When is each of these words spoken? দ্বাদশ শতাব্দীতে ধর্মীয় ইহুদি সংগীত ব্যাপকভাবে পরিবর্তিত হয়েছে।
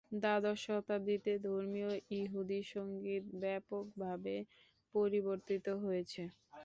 দ্বাদশ 0.15 0.57
শতাব্দীতে 0.65 1.31
ধর্মীয় 1.45 1.91
ইহুদি 2.17 2.59
সংগীত 2.73 3.23
ব্যাপকভাবে 3.41 4.35
পরিবর্তিত 4.95 5.65
হয়েছে। 5.83 6.21